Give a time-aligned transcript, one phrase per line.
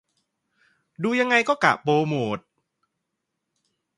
[1.03, 2.39] ดูยังไงก็กะโปรโมท